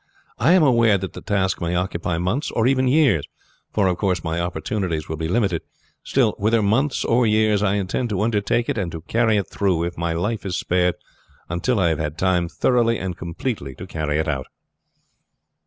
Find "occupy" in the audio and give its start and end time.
1.75-2.17